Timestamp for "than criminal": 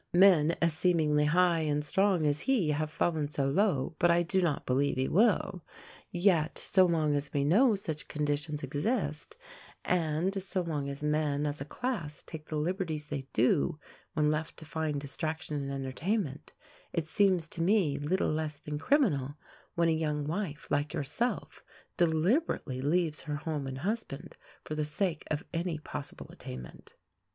18.57-19.35